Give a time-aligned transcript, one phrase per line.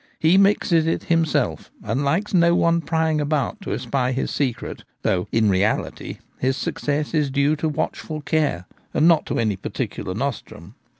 [0.17, 5.27] He mixes it himself, and likes no one prying about to espy his secret, though
[5.31, 10.73] in reality his success is due to watchful care and not to any particular nostrum.